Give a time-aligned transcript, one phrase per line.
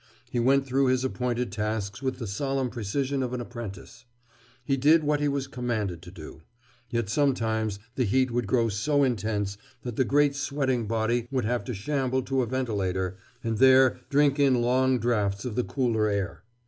[0.31, 4.05] He went through his appointed tasks with the solemn precision of an apprentice.
[4.65, 6.41] He did what he was commanded to do.
[6.89, 11.63] Yet sometimes the heat would grow so intense that the great sweating body would have
[11.65, 16.41] to shamble to a ventilator and there drink in long drafts of the cooler air.